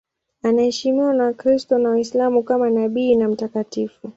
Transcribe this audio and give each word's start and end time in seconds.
Anaheshimiwa 0.43 1.13
na 1.13 1.23
Wakristo 1.23 1.77
na 1.77 1.89
Waislamu 1.89 2.43
kama 2.43 2.69
nabii 2.69 3.15
na 3.15 3.27
mtakatifu. 3.27 4.09